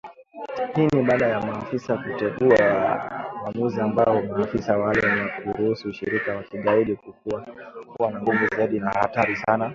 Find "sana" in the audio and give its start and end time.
9.35-9.69